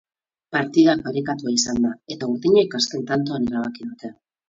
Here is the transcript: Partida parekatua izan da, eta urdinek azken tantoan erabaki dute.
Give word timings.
Partida 0.55 0.95
parekatua 1.03 1.53
izan 1.59 1.83
da, 1.85 1.93
eta 2.17 2.33
urdinek 2.35 2.81
azken 2.83 3.09
tantoan 3.15 3.51
erabaki 3.53 3.93
dute. 3.93 4.17